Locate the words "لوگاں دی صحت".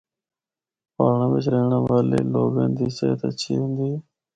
2.33-3.21